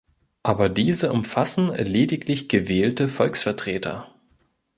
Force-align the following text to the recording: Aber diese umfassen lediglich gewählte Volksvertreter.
Aber 0.41 0.67
diese 0.69 1.11
umfassen 1.13 1.67
lediglich 1.75 2.49
gewählte 2.49 3.07
Volksvertreter. 3.07 4.11